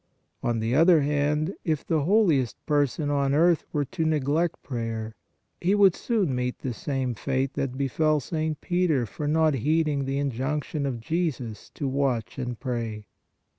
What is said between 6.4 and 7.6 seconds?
the same fate